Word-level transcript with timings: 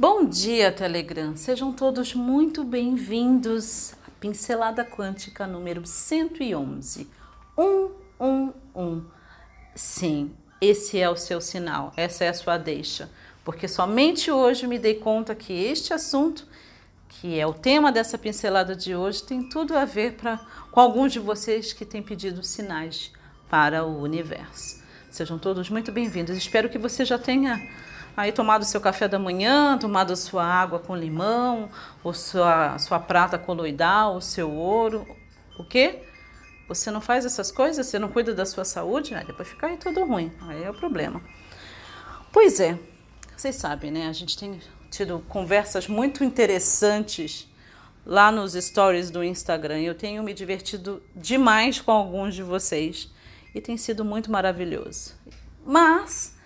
Bom 0.00 0.24
dia, 0.24 0.72
Telegram. 0.72 1.36
Sejam 1.36 1.74
todos 1.74 2.14
muito 2.14 2.64
bem-vindos 2.64 3.92
à 4.08 4.10
Pincelada 4.18 4.82
Quântica 4.82 5.46
número 5.46 5.86
111. 5.86 7.06
111. 7.54 9.04
Sim, 9.74 10.30
esse 10.58 10.98
é 10.98 11.10
o 11.10 11.16
seu 11.16 11.38
sinal, 11.38 11.92
essa 11.98 12.24
é 12.24 12.30
a 12.30 12.32
sua 12.32 12.56
deixa. 12.56 13.10
Porque 13.44 13.68
somente 13.68 14.30
hoje 14.30 14.66
me 14.66 14.78
dei 14.78 14.94
conta 14.94 15.34
que 15.34 15.52
este 15.52 15.92
assunto, 15.92 16.48
que 17.06 17.38
é 17.38 17.46
o 17.46 17.52
tema 17.52 17.92
dessa 17.92 18.16
pincelada 18.16 18.74
de 18.74 18.96
hoje, 18.96 19.22
tem 19.22 19.50
tudo 19.50 19.76
a 19.76 19.84
ver 19.84 20.14
pra, 20.14 20.38
com 20.70 20.80
alguns 20.80 21.12
de 21.12 21.18
vocês 21.18 21.74
que 21.74 21.84
têm 21.84 22.02
pedido 22.02 22.42
sinais 22.42 23.12
para 23.50 23.84
o 23.84 24.00
universo. 24.00 24.82
Sejam 25.10 25.38
todos 25.38 25.68
muito 25.68 25.92
bem-vindos. 25.92 26.38
Espero 26.38 26.70
que 26.70 26.78
você 26.78 27.04
já 27.04 27.18
tenha 27.18 27.60
aí 28.16 28.32
tomado 28.32 28.64
seu 28.64 28.80
café 28.80 29.08
da 29.08 29.18
manhã, 29.18 29.78
tomado 29.78 30.14
sua 30.16 30.44
água 30.44 30.78
com 30.78 30.96
limão, 30.96 31.70
ou 32.02 32.12
sua, 32.12 32.78
sua 32.78 32.98
prata 32.98 33.38
coloidal, 33.38 34.16
o 34.16 34.20
seu 34.20 34.50
ouro. 34.50 35.06
O 35.58 35.64
quê? 35.64 36.02
Você 36.68 36.90
não 36.90 37.00
faz 37.00 37.24
essas 37.24 37.50
coisas? 37.50 37.86
Você 37.86 37.98
não 37.98 38.08
cuida 38.08 38.34
da 38.34 38.46
sua 38.46 38.64
saúde? 38.64 39.14
Aí 39.14 39.26
depois 39.26 39.48
fica 39.48 39.66
aí 39.66 39.76
tudo 39.76 40.04
ruim. 40.04 40.32
Aí 40.42 40.62
é 40.62 40.70
o 40.70 40.74
problema. 40.74 41.20
Pois 42.32 42.60
é, 42.60 42.78
vocês 43.36 43.56
sabem, 43.56 43.90
né? 43.90 44.06
A 44.06 44.12
gente 44.12 44.38
tem 44.38 44.60
tido 44.90 45.24
conversas 45.28 45.88
muito 45.88 46.22
interessantes 46.22 47.48
lá 48.06 48.30
nos 48.30 48.52
stories 48.52 49.10
do 49.10 49.22
Instagram. 49.24 49.80
Eu 49.80 49.94
tenho 49.94 50.22
me 50.22 50.32
divertido 50.32 51.02
demais 51.14 51.80
com 51.80 51.90
alguns 51.90 52.34
de 52.34 52.42
vocês 52.42 53.10
e 53.54 53.60
tem 53.60 53.76
sido 53.76 54.04
muito 54.04 54.30
maravilhoso. 54.30 55.14
Mas 55.64 56.36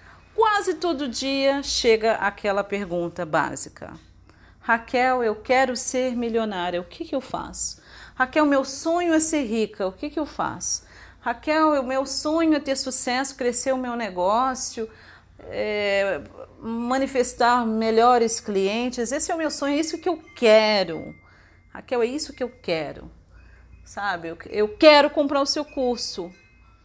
todo 0.84 1.08
dia 1.08 1.62
chega 1.62 2.12
aquela 2.16 2.62
pergunta 2.62 3.24
básica: 3.24 3.94
Raquel, 4.60 5.24
eu 5.24 5.34
quero 5.34 5.74
ser 5.74 6.14
milionária, 6.14 6.78
o 6.78 6.84
que, 6.84 7.06
que 7.06 7.14
eu 7.14 7.22
faço? 7.22 7.80
Raquel, 8.14 8.44
meu 8.44 8.66
sonho 8.66 9.14
é 9.14 9.18
ser 9.18 9.44
rica, 9.44 9.86
o 9.86 9.92
que, 9.92 10.10
que 10.10 10.20
eu 10.20 10.26
faço? 10.26 10.84
Raquel, 11.22 11.80
o 11.80 11.86
meu 11.86 12.04
sonho 12.04 12.52
é 12.52 12.60
ter 12.60 12.76
sucesso, 12.76 13.34
crescer 13.34 13.72
o 13.72 13.78
meu 13.78 13.96
negócio, 13.96 14.86
é, 15.44 16.20
manifestar 16.60 17.66
melhores 17.66 18.38
clientes. 18.38 19.10
Esse 19.10 19.32
é 19.32 19.34
o 19.34 19.38
meu 19.38 19.50
sonho, 19.50 19.76
é 19.76 19.80
isso 19.80 19.96
que 19.96 20.08
eu 20.08 20.22
quero. 20.36 21.14
Raquel, 21.72 22.02
é 22.02 22.06
isso 22.06 22.34
que 22.34 22.42
eu 22.42 22.50
quero. 22.50 23.10
Sabe, 23.86 24.28
eu, 24.28 24.38
eu 24.50 24.68
quero 24.76 25.08
comprar 25.08 25.40
o 25.40 25.46
seu 25.46 25.64
curso. 25.64 26.30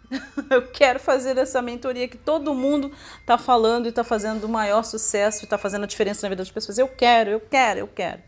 eu 0.50 0.68
quero 0.68 1.00
fazer 1.00 1.38
essa 1.38 1.62
mentoria 1.62 2.08
que 2.08 2.18
todo 2.18 2.54
mundo 2.54 2.92
está 3.20 3.38
falando 3.38 3.86
e 3.86 3.90
está 3.90 4.04
fazendo 4.04 4.46
o 4.46 4.50
maior 4.50 4.84
sucesso 4.84 5.44
está 5.44 5.58
fazendo 5.58 5.84
a 5.84 5.88
diferença 5.88 6.24
na 6.24 6.30
vida 6.30 6.44
das 6.44 6.52
pessoas. 6.52 6.78
Eu 6.78 6.88
quero, 6.88 7.30
eu 7.30 7.40
quero, 7.40 7.80
eu 7.80 7.88
quero. 7.88 8.22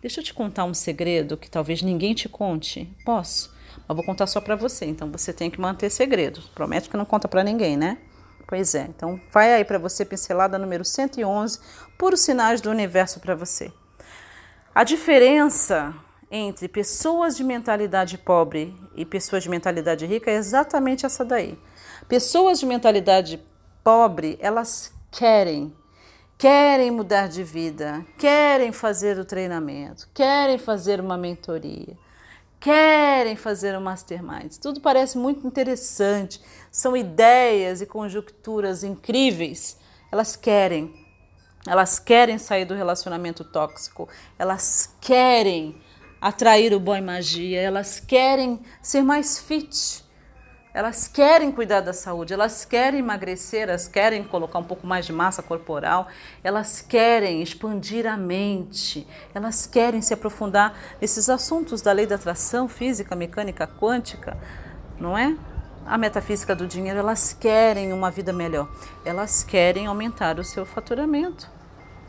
Deixa 0.00 0.20
eu 0.20 0.24
te 0.24 0.32
contar 0.32 0.64
um 0.64 0.74
segredo 0.74 1.36
que 1.36 1.50
talvez 1.50 1.82
ninguém 1.82 2.14
te 2.14 2.28
conte. 2.28 2.90
Posso? 3.04 3.54
Mas 3.86 3.96
vou 3.96 4.04
contar 4.04 4.26
só 4.26 4.40
para 4.40 4.56
você, 4.56 4.86
então 4.86 5.10
você 5.10 5.32
tem 5.32 5.50
que 5.50 5.60
manter 5.60 5.90
segredo. 5.90 6.42
Promete 6.54 6.88
que 6.88 6.96
não 6.96 7.04
conta 7.04 7.28
para 7.28 7.44
ninguém, 7.44 7.76
né? 7.76 7.98
Pois 8.46 8.74
é, 8.74 8.82
então 8.88 9.20
vai 9.32 9.52
aí 9.54 9.64
para 9.64 9.78
você, 9.78 10.04
pincelada 10.04 10.58
número 10.58 10.84
111, 10.84 11.60
puros 11.96 12.20
sinais 12.20 12.60
do 12.60 12.70
universo 12.70 13.20
para 13.20 13.34
você. 13.34 13.72
A 14.74 14.82
diferença 14.82 15.94
entre 16.30 16.68
pessoas 16.68 17.36
de 17.36 17.44
mentalidade 17.44 18.16
pobre 18.16 18.74
e 19.00 19.04
pessoas 19.04 19.42
de 19.42 19.48
mentalidade 19.48 20.04
rica 20.04 20.30
é 20.30 20.34
exatamente 20.34 21.06
essa 21.06 21.24
daí. 21.24 21.58
Pessoas 22.06 22.60
de 22.60 22.66
mentalidade 22.66 23.42
pobre, 23.82 24.38
elas 24.40 24.92
querem, 25.10 25.74
querem 26.36 26.90
mudar 26.90 27.26
de 27.26 27.42
vida, 27.42 28.04
querem 28.18 28.72
fazer 28.72 29.18
o 29.18 29.24
treinamento, 29.24 30.06
querem 30.12 30.58
fazer 30.58 31.00
uma 31.00 31.16
mentoria, 31.16 31.96
querem 32.60 33.36
fazer 33.36 33.76
um 33.76 33.80
mastermind. 33.80 34.56
Tudo 34.60 34.82
parece 34.82 35.16
muito 35.16 35.46
interessante, 35.46 36.40
são 36.70 36.94
ideias 36.94 37.80
e 37.80 37.86
conjunturas 37.86 38.84
incríveis. 38.84 39.78
Elas 40.12 40.36
querem, 40.36 40.92
elas 41.66 41.98
querem 41.98 42.36
sair 42.36 42.66
do 42.66 42.74
relacionamento 42.74 43.44
tóxico, 43.44 44.08
elas 44.38 44.94
querem 45.00 45.80
atrair 46.20 46.74
o 46.74 46.80
boy 46.80 47.00
magia, 47.00 47.60
elas 47.60 47.98
querem 47.98 48.60
ser 48.82 49.02
mais 49.02 49.38
fit, 49.38 50.04
elas 50.72 51.08
querem 51.08 51.50
cuidar 51.50 51.80
da 51.80 51.92
saúde, 51.92 52.32
elas 52.32 52.64
querem 52.64 53.00
emagrecer, 53.00 53.68
elas 53.68 53.88
querem 53.88 54.22
colocar 54.22 54.58
um 54.58 54.64
pouco 54.64 54.86
mais 54.86 55.04
de 55.04 55.12
massa 55.12 55.42
corporal, 55.42 56.06
elas 56.44 56.80
querem 56.80 57.42
expandir 57.42 58.06
a 58.06 58.16
mente, 58.16 59.06
elas 59.34 59.66
querem 59.66 60.00
se 60.00 60.14
aprofundar 60.14 60.74
nesses 61.00 61.28
assuntos 61.28 61.82
da 61.82 61.90
lei 61.90 62.06
da 62.06 62.14
atração 62.14 62.68
física, 62.68 63.16
mecânica, 63.16 63.66
quântica, 63.66 64.38
não 64.98 65.18
é? 65.18 65.36
A 65.84 65.98
metafísica 65.98 66.54
do 66.54 66.68
dinheiro, 66.68 67.00
elas 67.00 67.32
querem 67.32 67.92
uma 67.92 68.10
vida 68.10 68.32
melhor, 68.32 68.70
elas 69.04 69.42
querem 69.42 69.88
aumentar 69.88 70.38
o 70.38 70.44
seu 70.44 70.64
faturamento. 70.64 71.59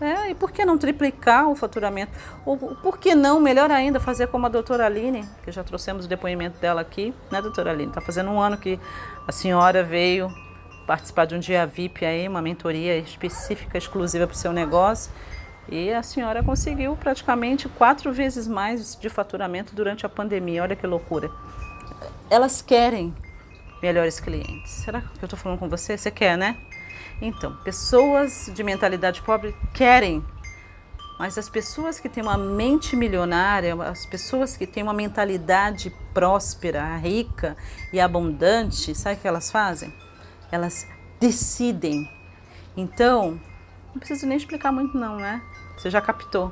É, 0.02 0.32
e 0.32 0.36
por 0.36 0.52
que 0.52 0.66
não 0.66 0.80
triplicar 0.80 1.48
o 1.48 1.56
faturamento? 1.56 2.12
Ou 2.44 2.58
por 2.58 2.98
que 2.98 3.14
não, 3.14 3.40
melhor 3.40 3.70
ainda, 3.70 4.00
fazer 4.00 4.28
como 4.28 4.48
a 4.48 4.50
doutora 4.50 4.88
Aline, 4.88 5.24
que 5.44 5.52
já 5.52 5.64
trouxemos 5.64 6.06
o 6.06 6.10
depoimento 6.10 6.60
dela 6.60 6.82
aqui, 6.82 7.14
né, 7.32 7.40
doutora 7.40 7.70
Aline? 7.70 7.90
Está 7.90 8.02
fazendo 8.02 8.32
um 8.32 8.42
ano 8.42 8.58
que 8.58 8.80
a 9.28 9.32
senhora 9.32 9.84
veio 9.84 10.28
participar 10.88 11.26
de 11.26 11.36
um 11.36 11.40
dia 11.40 11.68
VIP 11.68 12.04
aí, 12.04 12.28
uma 12.28 12.42
mentoria 12.42 12.98
específica, 12.98 13.78
exclusiva 13.78 14.26
para 14.26 14.34
o 14.34 14.38
seu 14.38 14.52
negócio. 14.52 15.12
E 15.70 15.94
a 15.94 16.02
senhora 16.02 16.44
conseguiu 16.44 16.96
praticamente 16.96 17.70
quatro 17.70 18.12
vezes 18.12 18.48
mais 18.48 18.96
de 18.96 19.08
faturamento 19.08 19.76
durante 19.76 20.04
a 20.04 20.10
pandemia. 20.10 20.64
Olha 20.64 20.76
que 20.76 20.88
loucura. 20.88 21.30
Elas 22.30 22.62
querem 22.62 23.14
melhores 23.82 24.20
clientes. 24.20 24.72
Será 24.72 25.02
que 25.02 25.08
eu 25.22 25.26
estou 25.26 25.38
falando 25.38 25.60
com 25.60 25.70
você? 25.70 25.96
Você 25.98 26.10
quer, 26.10 26.38
né? 26.38 26.58
Então, 27.22 27.56
pessoas 27.64 28.52
de 28.54 28.64
mentalidade 28.64 29.22
pobre 29.22 29.56
querem, 29.74 30.26
mas 31.20 31.38
as 31.38 31.48
pessoas 31.48 32.00
que 32.00 32.10
têm 32.10 32.24
uma 32.24 32.38
mente 32.38 32.96
milionária, 32.96 33.76
as 33.84 34.08
pessoas 34.08 34.58
que 34.58 34.66
têm 34.66 34.82
uma 34.82 34.94
mentalidade 34.94 35.94
próspera, 36.16 36.98
rica 36.98 37.56
e 37.94 38.00
abundante, 38.00 38.96
sabe 38.96 39.18
o 39.18 39.20
que 39.20 39.28
elas 39.28 39.52
fazem? 39.52 39.94
Elas 40.52 40.88
decidem. 41.20 42.10
Então, 42.76 43.40
não 43.94 44.00
preciso 44.00 44.26
nem 44.26 44.36
explicar 44.36 44.72
muito 44.72 44.98
não, 44.98 45.18
né? 45.18 45.44
Você 45.78 45.92
já 45.92 46.02
captou. 46.02 46.52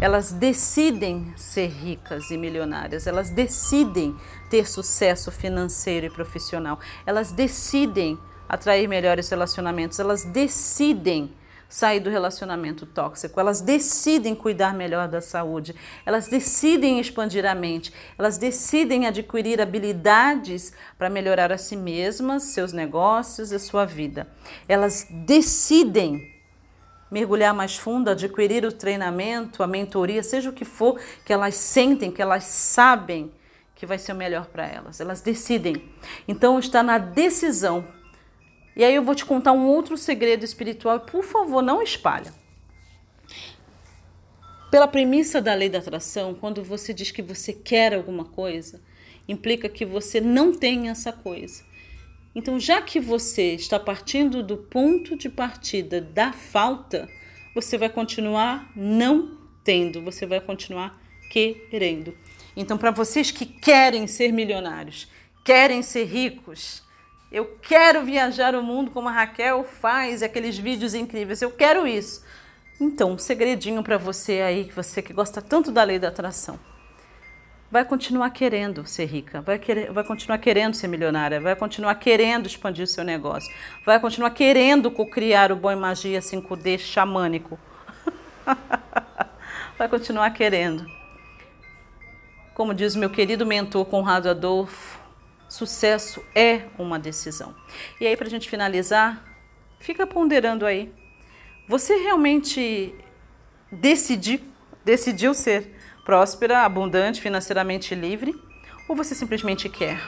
Elas 0.00 0.32
decidem 0.32 1.32
ser 1.36 1.68
ricas 1.68 2.30
e 2.30 2.36
milionárias, 2.36 3.06
elas 3.06 3.30
decidem 3.30 4.14
ter 4.48 4.66
sucesso 4.66 5.30
financeiro 5.30 6.06
e 6.06 6.10
profissional, 6.10 6.78
elas 7.06 7.32
decidem 7.32 8.18
atrair 8.50 8.88
melhores 8.88 9.28
relacionamentos, 9.30 10.00
elas 10.00 10.24
decidem 10.24 11.32
sair 11.68 12.00
do 12.00 12.10
relacionamento 12.10 12.84
tóxico, 12.84 13.38
elas 13.38 13.60
decidem 13.60 14.34
cuidar 14.34 14.74
melhor 14.74 15.06
da 15.06 15.20
saúde, 15.20 15.72
elas 16.04 16.26
decidem 16.26 16.98
expandir 16.98 17.46
a 17.46 17.54
mente, 17.54 17.92
elas 18.18 18.36
decidem 18.36 19.06
adquirir 19.06 19.60
habilidades 19.60 20.72
para 20.98 21.08
melhorar 21.08 21.52
a 21.52 21.56
si 21.56 21.76
mesmas, 21.76 22.42
seus 22.42 22.72
negócios 22.72 23.52
e 23.52 23.58
sua 23.60 23.84
vida. 23.84 24.26
Elas 24.68 25.06
decidem 25.08 26.34
mergulhar 27.08 27.54
mais 27.54 27.76
fundo, 27.76 28.10
adquirir 28.10 28.64
o 28.64 28.72
treinamento, 28.72 29.62
a 29.62 29.66
mentoria, 29.68 30.24
seja 30.24 30.50
o 30.50 30.52
que 30.52 30.64
for 30.64 31.00
que 31.24 31.32
elas 31.32 31.54
sentem, 31.54 32.10
que 32.10 32.20
elas 32.20 32.42
sabem 32.44 33.32
que 33.76 33.86
vai 33.86 33.96
ser 33.96 34.12
o 34.12 34.16
melhor 34.16 34.46
para 34.46 34.66
elas. 34.66 35.00
Elas 35.00 35.20
decidem. 35.20 35.88
Então 36.26 36.58
está 36.58 36.82
na 36.82 36.98
decisão 36.98 37.99
e 38.80 38.84
aí 38.84 38.94
eu 38.94 39.04
vou 39.04 39.14
te 39.14 39.26
contar 39.26 39.52
um 39.52 39.66
outro 39.66 39.94
segredo 39.98 40.42
espiritual. 40.42 41.00
Por 41.00 41.22
favor, 41.22 41.62
não 41.62 41.82
espalha. 41.82 42.32
Pela 44.70 44.88
premissa 44.88 45.38
da 45.38 45.52
lei 45.52 45.68
da 45.68 45.80
atração, 45.80 46.32
quando 46.32 46.64
você 46.64 46.94
diz 46.94 47.10
que 47.10 47.20
você 47.20 47.52
quer 47.52 47.92
alguma 47.92 48.24
coisa, 48.24 48.80
implica 49.28 49.68
que 49.68 49.84
você 49.84 50.18
não 50.18 50.50
tem 50.50 50.88
essa 50.88 51.12
coisa. 51.12 51.62
Então, 52.34 52.58
já 52.58 52.80
que 52.80 52.98
você 52.98 53.54
está 53.54 53.78
partindo 53.78 54.42
do 54.42 54.56
ponto 54.56 55.14
de 55.14 55.28
partida 55.28 56.00
da 56.00 56.32
falta, 56.32 57.06
você 57.54 57.76
vai 57.76 57.90
continuar 57.90 58.72
não 58.74 59.36
tendo, 59.62 60.00
você 60.00 60.24
vai 60.24 60.40
continuar 60.40 60.98
querendo. 61.28 62.16
Então, 62.56 62.78
para 62.78 62.90
vocês 62.90 63.30
que 63.30 63.44
querem 63.44 64.06
ser 64.06 64.32
milionários, 64.32 65.06
querem 65.44 65.82
ser 65.82 66.04
ricos, 66.04 66.82
eu 67.30 67.56
quero 67.62 68.04
viajar 68.04 68.54
o 68.56 68.62
mundo 68.62 68.90
como 68.90 69.08
a 69.08 69.12
Raquel 69.12 69.62
faz, 69.62 70.22
aqueles 70.22 70.58
vídeos 70.58 70.94
incríveis. 70.94 71.40
Eu 71.40 71.50
quero 71.50 71.86
isso. 71.86 72.24
Então, 72.80 73.12
um 73.12 73.18
segredinho 73.18 73.82
para 73.82 73.96
você 73.96 74.40
aí, 74.40 74.70
você 74.74 75.00
que 75.00 75.12
gosta 75.12 75.40
tanto 75.40 75.70
da 75.70 75.84
lei 75.84 75.98
da 75.98 76.08
atração. 76.08 76.58
Vai 77.70 77.84
continuar 77.84 78.30
querendo 78.30 78.84
ser 78.84 79.04
rica, 79.04 79.40
vai, 79.42 79.56
querer, 79.56 79.92
vai 79.92 80.02
continuar 80.02 80.38
querendo 80.38 80.74
ser 80.74 80.88
milionária, 80.88 81.40
vai 81.40 81.54
continuar 81.54 81.94
querendo 81.94 82.46
expandir 82.46 82.82
o 82.82 82.86
seu 82.86 83.04
negócio, 83.04 83.48
vai 83.86 84.00
continuar 84.00 84.30
querendo 84.30 84.90
criar 84.90 85.52
o 85.52 85.56
Bom 85.56 85.76
Magia 85.76 86.18
5D 86.18 86.78
xamânico. 86.78 87.56
vai 89.78 89.88
continuar 89.88 90.30
querendo. 90.30 90.84
Como 92.54 92.74
diz 92.74 92.96
meu 92.96 93.08
querido 93.08 93.46
mentor 93.46 93.84
Conrado 93.86 94.28
Adolfo, 94.28 94.99
sucesso 95.50 96.24
é 96.34 96.62
uma 96.78 96.98
decisão. 96.98 97.54
E 98.00 98.06
aí, 98.06 98.16
para 98.16 98.28
a 98.28 98.30
gente 98.30 98.48
finalizar, 98.48 99.22
fica 99.80 100.06
ponderando 100.06 100.64
aí. 100.64 100.92
Você 101.68 101.96
realmente 101.96 102.94
decidiu, 103.70 105.34
ser 105.34 105.74
próspera, 106.04 106.64
abundante, 106.64 107.20
financeiramente 107.20 107.94
livre? 107.94 108.34
Ou 108.88 108.96
você 108.96 109.14
simplesmente 109.14 109.68
quer? 109.68 110.00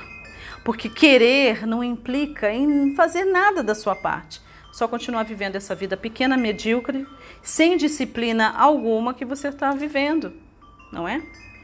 Porque 0.64 0.88
querer 0.88 1.66
não 1.66 1.82
implica 1.82 2.52
em 2.52 2.94
fazer 2.94 3.24
nada 3.24 3.62
da 3.62 3.74
sua 3.74 3.96
parte. 3.96 4.40
Só 4.72 4.88
continuar 4.88 5.24
vivendo 5.24 5.56
essa 5.56 5.74
vida 5.74 5.96
pequena, 5.96 6.36
medíocre, 6.36 7.06
sem 7.42 7.76
disciplina 7.76 8.54
alguma 8.56 9.12
que 9.12 9.24
você 9.24 9.48
está 9.48 9.72
vivendo, 9.72 10.32
não 10.90 11.06
é? 11.06 11.22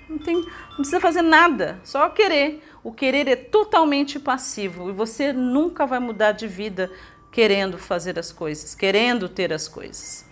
Não, 0.08 0.18
tem, 0.18 0.34
não 0.34 0.76
precisa 0.76 1.00
fazer 1.00 1.22
nada, 1.22 1.80
só 1.84 2.08
querer. 2.10 2.62
O 2.82 2.92
querer 2.92 3.28
é 3.28 3.36
totalmente 3.36 4.18
passivo 4.18 4.88
e 4.90 4.92
você 4.92 5.32
nunca 5.32 5.86
vai 5.86 5.98
mudar 5.98 6.32
de 6.32 6.46
vida 6.46 6.90
querendo 7.30 7.76
fazer 7.78 8.18
as 8.18 8.32
coisas, 8.32 8.74
querendo 8.74 9.28
ter 9.28 9.52
as 9.52 9.68
coisas. 9.68 10.24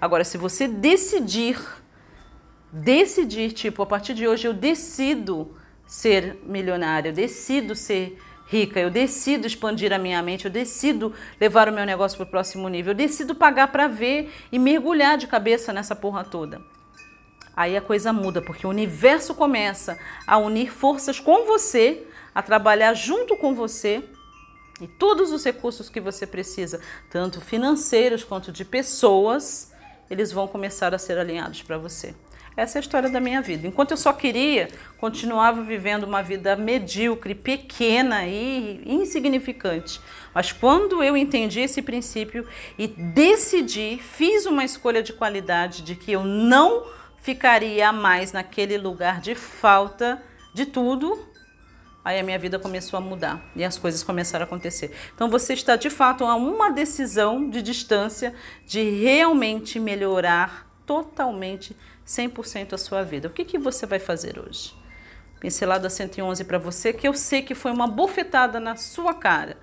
Agora, 0.00 0.24
se 0.24 0.36
você 0.36 0.66
decidir, 0.66 1.58
decidir, 2.72 3.52
tipo, 3.52 3.82
a 3.82 3.86
partir 3.86 4.14
de 4.14 4.26
hoje 4.26 4.46
eu 4.46 4.52
decido 4.52 5.56
ser 5.86 6.38
milionária, 6.44 7.10
eu 7.10 7.12
decido 7.12 7.74
ser 7.74 8.18
rica, 8.48 8.80
eu 8.80 8.90
decido 8.90 9.46
expandir 9.46 9.92
a 9.92 9.98
minha 9.98 10.20
mente, 10.22 10.44
eu 10.44 10.50
decido 10.50 11.14
levar 11.40 11.68
o 11.68 11.72
meu 11.72 11.86
negócio 11.86 12.18
para 12.18 12.26
o 12.26 12.30
próximo 12.30 12.68
nível, 12.68 12.90
eu 12.92 12.96
decido 12.96 13.34
pagar 13.34 13.68
para 13.68 13.88
ver 13.88 14.30
e 14.50 14.58
mergulhar 14.58 15.16
de 15.16 15.26
cabeça 15.26 15.72
nessa 15.72 15.96
porra 15.96 16.24
toda. 16.24 16.60
Aí 17.56 17.76
a 17.76 17.80
coisa 17.80 18.12
muda, 18.12 18.40
porque 18.40 18.66
o 18.66 18.70
universo 18.70 19.34
começa 19.34 19.98
a 20.26 20.38
unir 20.38 20.72
forças 20.72 21.20
com 21.20 21.44
você, 21.44 22.06
a 22.34 22.42
trabalhar 22.42 22.94
junto 22.94 23.36
com 23.36 23.54
você 23.54 24.02
e 24.80 24.86
todos 24.86 25.30
os 25.32 25.44
recursos 25.44 25.88
que 25.88 26.00
você 26.00 26.26
precisa, 26.26 26.80
tanto 27.10 27.40
financeiros 27.40 28.24
quanto 28.24 28.50
de 28.50 28.64
pessoas, 28.64 29.72
eles 30.10 30.32
vão 30.32 30.48
começar 30.48 30.94
a 30.94 30.98
ser 30.98 31.18
alinhados 31.18 31.62
para 31.62 31.78
você. 31.78 32.14
Essa 32.56 32.78
é 32.78 32.80
a 32.80 32.82
história 32.82 33.08
da 33.08 33.20
minha 33.20 33.40
vida. 33.40 33.66
Enquanto 33.66 33.92
eu 33.92 33.96
só 33.96 34.12
queria, 34.12 34.68
continuava 34.98 35.62
vivendo 35.62 36.04
uma 36.04 36.22
vida 36.22 36.54
medíocre, 36.54 37.34
pequena 37.34 38.26
e 38.26 38.82
insignificante. 38.84 40.00
Mas 40.34 40.52
quando 40.52 41.02
eu 41.02 41.16
entendi 41.16 41.60
esse 41.60 41.80
princípio 41.80 42.46
e 42.78 42.86
decidi, 42.86 43.98
fiz 44.02 44.44
uma 44.44 44.64
escolha 44.64 45.02
de 45.02 45.14
qualidade 45.14 45.82
de 45.82 45.94
que 45.94 46.12
eu 46.12 46.24
não 46.24 46.84
ficaria 47.22 47.92
mais 47.92 48.32
naquele 48.32 48.76
lugar 48.76 49.20
de 49.20 49.34
falta 49.34 50.20
de 50.52 50.66
tudo, 50.66 51.26
aí 52.04 52.18
a 52.18 52.22
minha 52.22 52.38
vida 52.38 52.58
começou 52.58 52.98
a 52.98 53.00
mudar 53.00 53.40
e 53.54 53.64
as 53.64 53.78
coisas 53.78 54.02
começaram 54.02 54.44
a 54.44 54.46
acontecer. 54.46 54.94
Então 55.14 55.30
você 55.30 55.54
está 55.54 55.76
de 55.76 55.88
fato 55.88 56.24
a 56.24 56.34
uma 56.34 56.70
decisão 56.70 57.48
de 57.48 57.62
distância 57.62 58.34
de 58.66 58.82
realmente 58.82 59.78
melhorar 59.78 60.68
totalmente 60.84 61.76
100% 62.04 62.72
a 62.72 62.78
sua 62.78 63.04
vida. 63.04 63.28
O 63.28 63.30
que, 63.30 63.44
que 63.44 63.56
você 63.56 63.86
vai 63.86 64.00
fazer 64.00 64.38
hoje? 64.38 64.74
Pincelada 65.38 65.88
111 65.88 66.44
para 66.44 66.58
você, 66.58 66.92
que 66.92 67.06
eu 67.06 67.14
sei 67.14 67.42
que 67.42 67.54
foi 67.54 67.70
uma 67.70 67.86
bofetada 67.86 68.58
na 68.58 68.76
sua 68.76 69.14
cara. 69.14 69.56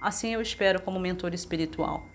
Assim 0.00 0.34
eu 0.34 0.40
espero 0.40 0.80
como 0.80 1.00
mentor 1.00 1.34
espiritual. 1.34 2.11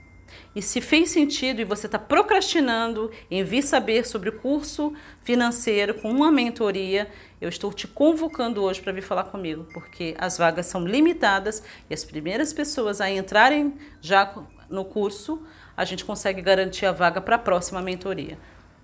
E 0.55 0.61
se 0.61 0.81
fez 0.81 1.09
sentido 1.09 1.61
e 1.61 1.65
você 1.65 1.85
está 1.85 1.99
procrastinando 1.99 3.11
em 3.29 3.43
vir 3.43 3.61
saber 3.61 4.05
sobre 4.05 4.29
o 4.29 4.39
curso 4.39 4.93
financeiro 5.21 5.93
com 5.93 6.09
uma 6.09 6.31
mentoria, 6.31 7.09
eu 7.39 7.49
estou 7.49 7.71
te 7.71 7.87
convocando 7.87 8.63
hoje 8.63 8.81
para 8.81 8.91
vir 8.91 9.01
falar 9.01 9.25
comigo, 9.25 9.67
porque 9.73 10.15
as 10.17 10.37
vagas 10.37 10.65
são 10.65 10.85
limitadas 10.85 11.63
e 11.89 11.93
as 11.93 12.03
primeiras 12.03 12.51
pessoas 12.51 12.99
a 12.99 13.09
entrarem 13.09 13.73
já 14.01 14.33
no 14.69 14.83
curso, 14.83 15.41
a 15.75 15.85
gente 15.85 16.03
consegue 16.03 16.41
garantir 16.41 16.85
a 16.85 16.91
vaga 16.91 17.21
para 17.21 17.35
a 17.35 17.39
próxima 17.39 17.81
mentoria 17.81 18.37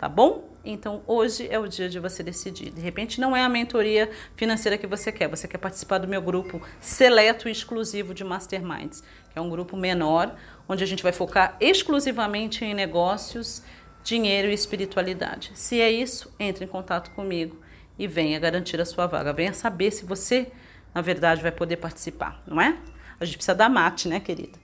tá 0.03 0.09
bom? 0.09 0.49
Então 0.65 1.01
hoje 1.07 1.47
é 1.49 1.57
o 1.57 1.65
dia 1.65 1.87
de 1.87 1.97
você 1.97 2.21
decidir. 2.21 2.71
De 2.71 2.81
repente 2.81 3.21
não 3.21 3.33
é 3.33 3.41
a 3.41 3.47
mentoria 3.47 4.11
financeira 4.35 4.77
que 4.77 4.85
você 4.85 5.13
quer, 5.13 5.29
você 5.29 5.47
quer 5.47 5.57
participar 5.57 5.97
do 5.97 6.09
meu 6.09 6.21
grupo 6.21 6.61
seleto 6.81 7.47
e 7.47 7.53
exclusivo 7.53 8.13
de 8.13 8.21
Masterminds, 8.21 9.01
que 9.31 9.39
é 9.39 9.41
um 9.41 9.49
grupo 9.49 9.77
menor, 9.77 10.35
onde 10.67 10.83
a 10.83 10.87
gente 10.87 11.01
vai 11.01 11.13
focar 11.13 11.55
exclusivamente 11.57 12.65
em 12.65 12.73
negócios, 12.73 13.63
dinheiro 14.03 14.49
e 14.49 14.53
espiritualidade. 14.53 15.51
Se 15.53 15.79
é 15.79 15.89
isso, 15.89 16.29
entre 16.37 16.65
em 16.65 16.67
contato 16.67 17.11
comigo 17.11 17.61
e 17.97 18.05
venha 18.05 18.37
garantir 18.41 18.81
a 18.81 18.85
sua 18.85 19.07
vaga. 19.07 19.31
Venha 19.31 19.53
saber 19.53 19.89
se 19.89 20.05
você, 20.05 20.51
na 20.93 20.99
verdade, 20.99 21.41
vai 21.41 21.51
poder 21.53 21.77
participar, 21.77 22.41
não 22.45 22.59
é? 22.59 22.77
A 23.21 23.23
gente 23.23 23.37
precisa 23.37 23.55
dar 23.55 23.69
mate, 23.69 24.09
né, 24.09 24.19
querida? 24.19 24.59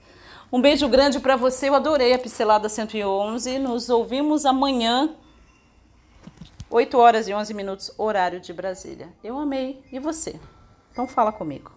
Um 0.51 0.59
beijo 0.59 0.89
grande 0.89 1.17
para 1.17 1.37
você. 1.37 1.69
Eu 1.69 1.75
adorei 1.75 2.11
a 2.11 2.19
Pincelada 2.19 2.67
111. 2.67 3.57
Nos 3.59 3.89
ouvimos 3.89 4.45
amanhã 4.45 5.15
8 6.71 6.97
horas 6.99 7.27
e 7.27 7.33
11 7.33 7.53
minutos, 7.53 7.91
horário 7.97 8.39
de 8.39 8.53
Brasília. 8.53 9.09
Eu 9.23 9.39
amei. 9.39 9.83
E 9.91 9.99
você? 9.99 10.39
Então 10.91 11.07
fala 11.07 11.31
comigo. 11.31 11.71